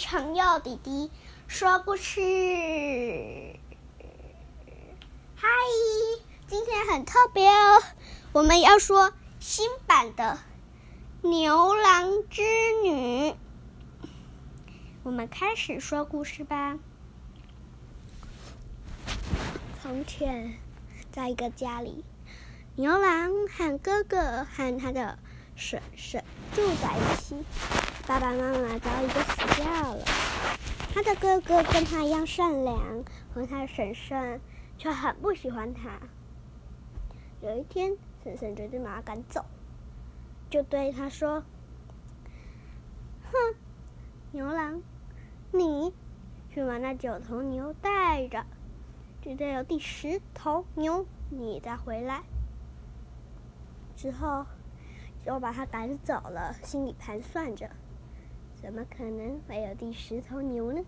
[0.00, 1.10] 程佑弟弟
[1.46, 2.22] 说故事。
[5.36, 5.46] 嗨，
[6.46, 7.82] 今天很特别哦，
[8.32, 10.38] 我们要说新版的
[11.28, 12.40] 《牛郎织
[12.82, 13.30] 女》。
[15.02, 16.78] 我们开始说故事吧。
[19.82, 20.54] 从前，
[21.12, 22.06] 在一个家里，
[22.74, 25.18] 牛郎和哥哥和他的
[25.56, 26.24] 婶婶
[26.54, 27.36] 住在一起。
[28.10, 30.04] 爸爸妈妈早已经死掉了，
[30.92, 34.40] 他的哥哥跟他一样善良，和他的婶婶
[34.76, 36.00] 却很不喜欢他。
[37.40, 39.44] 有一天，婶婶决定把他赶走，
[40.50, 41.44] 就对他说
[43.30, 43.54] ：“哼，
[44.32, 44.82] 牛郎，
[45.52, 45.94] 你
[46.52, 48.44] 去把那九头牛带着。”
[49.22, 52.22] 直到有第十头牛，你再回来。
[53.94, 54.44] 之后
[55.24, 57.70] 就把他赶走了，心里盘算着：
[58.62, 60.82] 怎么可能会有第十头牛呢？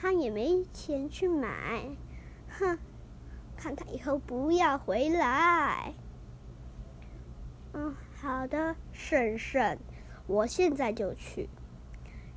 [0.00, 1.84] 他也没钱去买。
[2.48, 2.78] 哼，
[3.56, 5.94] 看他以后不要回来。
[7.72, 9.78] 嗯，好的，婶婶，
[10.26, 11.48] 我现在就去。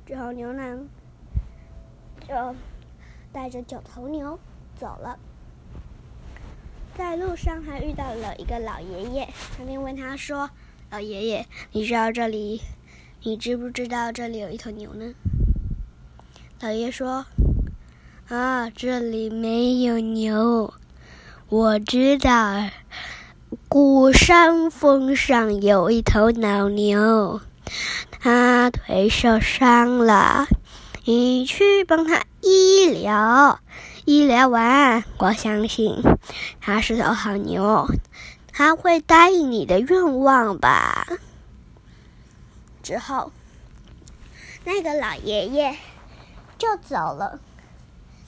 [0.04, 0.88] 之后牛郎
[2.26, 2.54] 就
[3.32, 4.38] 带着九头牛。
[4.74, 5.16] 走了，
[6.94, 10.50] 在路上还遇到了一个老爷爷，他便问他说
[10.90, 12.62] ：“老爷爷，你知道这里？
[13.24, 15.12] 你知不知道这里有一头牛呢？”
[16.60, 17.24] 老爷说
[18.28, 20.74] ：“啊，这里没有牛，
[21.48, 22.68] 我知道，
[23.68, 27.40] 古山峰上有一头老牛，
[28.10, 30.46] 它腿受伤了，
[31.04, 33.60] 你去帮它医疗。”
[34.04, 36.02] 医疗完，我相信
[36.60, 37.86] 他是头好牛，
[38.50, 41.06] 他会答应你的愿望吧。
[42.82, 43.30] 之后，
[44.64, 45.78] 那个老爷爷
[46.58, 47.38] 就走了。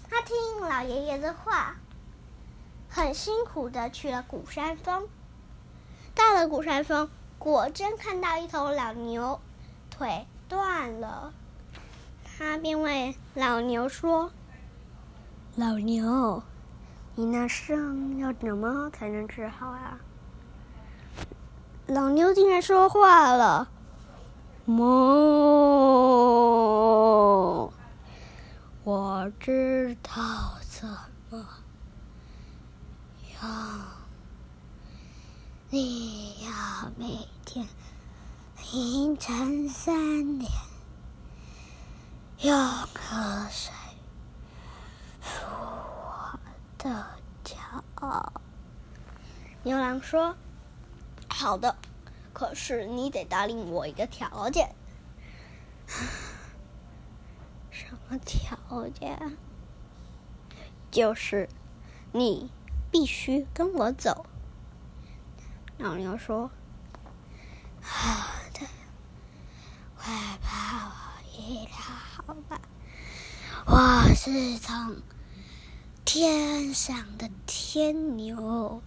[0.08, 1.76] 他听老爷爷的话，
[2.88, 5.08] 很辛苦的去了古山峰。
[6.14, 9.40] 到了古山峰，果真看到一头老牛
[9.90, 11.32] 腿断了。
[12.24, 14.30] 他便问老牛说。
[15.56, 16.42] 老牛，
[17.16, 19.98] 你那伤要怎么才能治好啊？
[21.86, 23.68] 老牛竟然说话了，
[24.66, 24.84] 梦！
[28.82, 30.12] 我知道
[30.68, 30.88] 怎
[31.30, 31.46] 么
[33.42, 33.50] 样，
[35.70, 36.50] 你要
[36.96, 37.66] 每天
[38.72, 40.50] 凌晨三点
[42.38, 43.72] 用河水。
[45.22, 46.38] 我
[46.78, 47.06] 的
[47.42, 47.62] 脚。
[49.62, 50.36] 牛郎说
[51.28, 51.74] ：“好的，
[52.34, 54.74] 可是你得答应我一个条件。
[57.70, 58.58] 什么条
[58.90, 59.38] 件？
[60.90, 61.48] 就是
[62.12, 62.50] 你
[62.90, 64.26] 必须跟我走。”
[65.78, 66.50] 老牛说
[67.80, 68.60] ：“好的，
[69.96, 70.12] 快
[70.42, 70.92] 把我
[71.38, 72.60] 医疗好吧。
[73.64, 75.00] 我是从……”
[76.04, 78.82] 天上的天牛，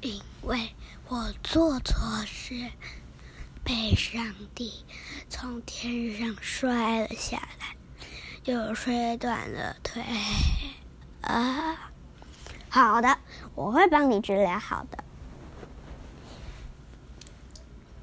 [0.00, 0.74] 因为
[1.08, 2.70] 我做错事，
[3.64, 4.84] 被上帝
[5.28, 7.76] 从天上摔了下来，
[8.42, 10.02] 就摔断了腿。
[11.22, 11.90] 啊，
[12.68, 13.18] 好的，
[13.54, 15.02] 我会帮你治疗好的。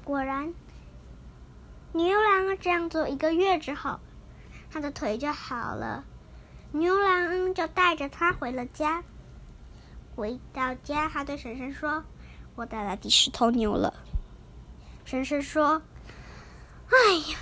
[0.04, 0.52] 果然，
[1.92, 4.00] 牛郎这样做一个月之后，
[4.70, 6.04] 他的腿就好了。
[6.72, 9.04] 牛郎就带着他回了家。
[10.14, 12.04] 回到家，他对婶婶说
[12.54, 13.94] ：“我带来第十头牛了。”
[15.04, 15.82] 婶婶说
[16.88, 17.38] ：“哎呀，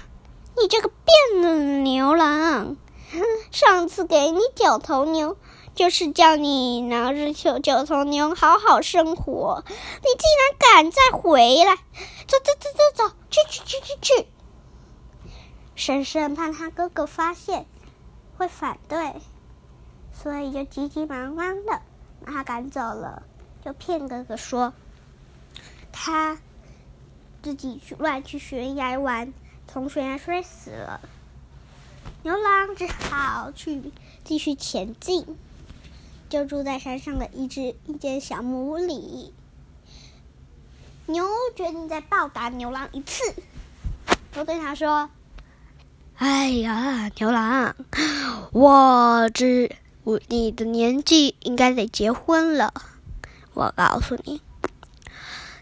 [0.57, 2.77] 你这个变的牛郎！
[3.51, 5.37] 上次给你九头牛，
[5.75, 11.77] 就是叫你拿着九九头牛好好生活，你竟然敢再回来！
[12.27, 14.27] 走走走走走，去去去去去！”
[15.75, 17.67] 婶婶怕他哥哥发现。
[18.37, 19.21] 会反对，
[20.15, 21.83] 所以就急急忙忙的
[22.31, 23.23] 他赶走了，
[23.65, 24.73] 就骗哥哥说
[25.93, 26.39] 他
[27.43, 29.33] 自己去乱去悬崖玩，
[29.67, 31.01] 从悬崖摔死了。
[32.23, 33.93] 牛郎只好去
[34.25, 35.27] 继续前进，
[36.29, 39.35] 就住在山上的一只一间小木屋里。
[41.07, 43.35] 牛决定再报答牛郎一次，
[44.33, 45.11] 就对他说。
[46.17, 47.75] 哎呀，牛郎，
[48.53, 49.75] 我知
[50.29, 52.73] 你的年纪应该得结婚了。
[53.55, 54.41] 我告诉你，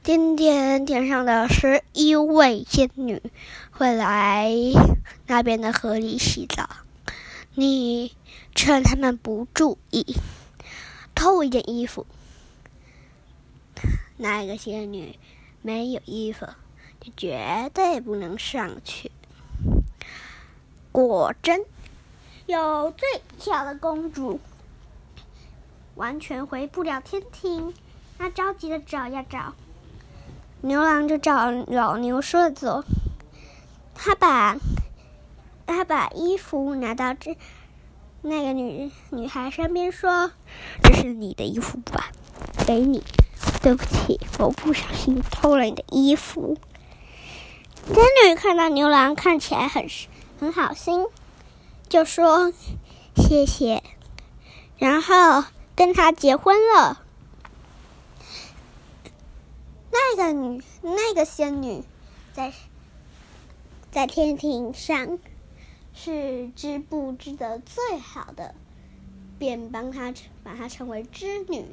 [0.02, 3.20] 今天天上的十一位仙女
[3.70, 4.52] 会来
[5.26, 6.68] 那边的河里洗澡，
[7.54, 8.14] 你
[8.54, 10.16] 趁他们不注意
[11.14, 12.06] 偷一件衣服。
[14.16, 15.18] 那个仙女
[15.62, 16.46] 没有衣服，
[17.00, 19.10] 就绝对不能上去。
[20.90, 21.64] 果真，
[22.48, 23.06] 有最
[23.38, 24.40] 小的公主
[25.96, 27.74] 完全回不了天庭，
[28.16, 29.52] 她着急的找呀找。
[30.62, 32.84] 牛郎就照老牛说的做，
[33.94, 34.56] 他把
[35.66, 37.36] 他把衣服拿到这
[38.22, 40.30] 那个女女孩身边，说
[40.82, 42.08] ：“这是你的衣服吧？
[42.66, 43.04] 给你。
[43.60, 46.56] 对不起，我不小心偷了你的衣服。”
[47.92, 49.86] 仙女看到牛郎看起来很
[50.40, 51.04] 很好心，
[51.88, 52.52] 就说
[53.17, 53.82] ：“谢谢。”
[54.79, 55.44] 然后
[55.75, 57.02] 跟他结婚了。
[59.90, 61.82] 那个女，那个仙女，
[62.32, 62.52] 在
[63.90, 65.19] 在天庭上
[65.94, 68.55] 是织布织的最好的，
[69.38, 70.12] 便帮她
[70.44, 71.64] 把她称为织女。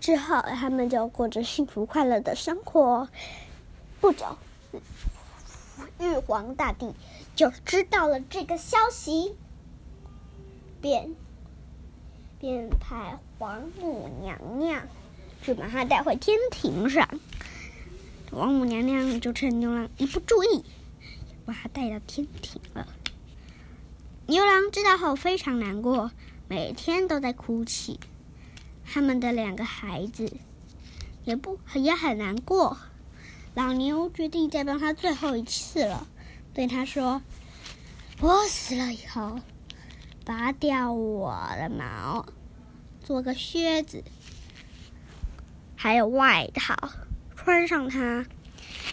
[0.00, 3.08] 之后，他们就过着幸福快乐的生活。
[4.00, 4.38] 不久，
[6.00, 6.94] 玉皇大帝
[7.34, 9.36] 就知道了这个消息，
[10.80, 11.14] 便。
[12.38, 14.86] 便派王母娘娘
[15.42, 17.08] 去把她带回天庭上。
[18.30, 20.62] 王母娘娘就趁牛郎一不注意，
[21.46, 22.86] 把他带到天庭了。
[24.26, 26.10] 牛郎知道后非常难过，
[26.46, 27.98] 每天都在哭泣。
[28.84, 30.30] 他们的两个孩子
[31.24, 32.76] 也不也很难过。
[33.56, 36.06] 老牛决定再帮他最后一次了，
[36.52, 37.22] 对他说
[38.20, 39.40] ：“我死了以后。”
[40.26, 42.26] 拔掉我的毛，
[43.02, 44.04] 做个靴子，
[45.74, 46.76] 还有外套，
[47.34, 48.26] 穿上它，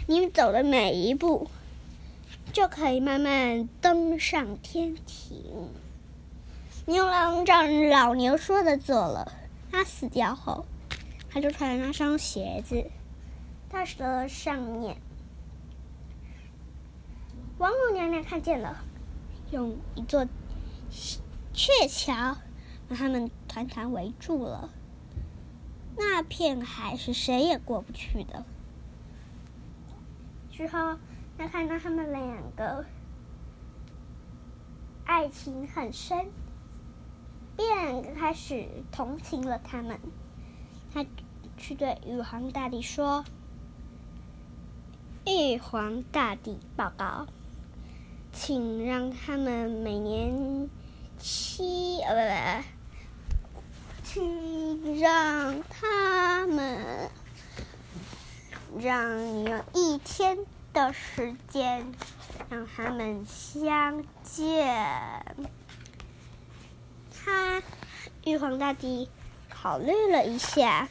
[0.08, 1.50] 你走的每一步，
[2.54, 5.68] 就可以慢慢登上天庭。
[6.86, 9.30] 牛郎照老牛说的做了。
[9.72, 10.66] 他死掉后，
[11.30, 12.86] 他就穿了那双鞋子，
[13.74, 14.98] 到了上面。
[17.58, 18.78] 王母娘娘看见了，
[19.52, 20.28] 用一座。
[21.54, 22.38] 鹊桥
[22.88, 24.70] 把他们团团围住了，
[25.98, 28.46] 那片海是谁也过不去的。
[30.52, 30.98] 之后，
[31.38, 32.86] 他看到他们两个
[35.06, 36.32] 爱情很深，
[37.56, 40.00] 便开始同情了他们。
[40.92, 41.06] 他
[41.58, 43.24] 去对玉皇大帝说
[45.26, 47.28] ：“玉皇大帝报告，
[48.32, 50.70] 请让他们每年。”
[51.20, 52.64] 七呃不
[53.54, 53.64] 不，
[54.04, 57.10] 请让他们
[58.78, 60.40] 让你用一天
[60.74, 61.94] 的时间
[62.50, 65.26] 让他们相见。
[67.14, 67.64] 他
[68.26, 69.08] 玉皇大帝
[69.50, 70.90] 考虑了一下，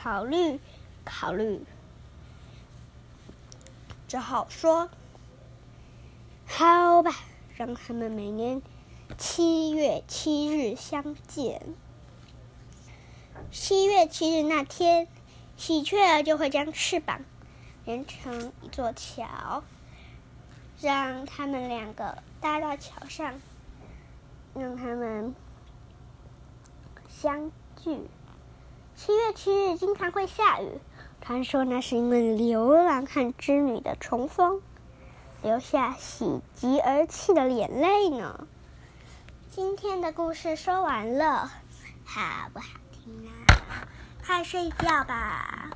[0.00, 0.60] 考虑
[1.04, 1.64] 考虑，
[4.08, 4.88] 只好说。
[6.46, 7.12] 好吧，
[7.56, 8.60] 让他们每年
[9.16, 11.62] 七月七日相见。
[13.50, 15.08] 七月七日那天，
[15.56, 17.20] 喜鹊儿就会将翅膀
[17.84, 19.64] 连成一座桥，
[20.80, 23.40] 让他们两个搭到桥上，
[24.54, 25.34] 让他们
[27.08, 27.50] 相
[27.82, 28.08] 聚。
[28.94, 30.78] 七月七日经常会下雨，
[31.24, 34.60] 传说那是因为牛郎和织女的重逢。
[35.40, 38.46] 留下喜极而泣的眼泪呢。
[39.50, 41.50] 今天的故事说完了，
[42.04, 43.30] 好不好听啊？
[44.24, 45.70] 快睡觉吧。